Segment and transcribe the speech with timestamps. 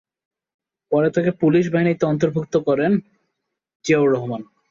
[0.91, 4.41] পরে তাকে পুলিশ বাহিনীতে অন্তর্ভুক্ত করেন রাষ্ট্রপতি জিয়াউর রহমান।